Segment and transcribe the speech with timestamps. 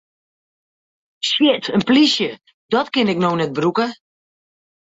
[1.29, 2.29] Shit, in plysje,
[2.73, 3.87] dat kin ik no net brûke!